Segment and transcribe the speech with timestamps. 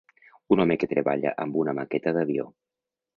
[0.55, 2.47] Un home que treballa amb una maqueta d'avió.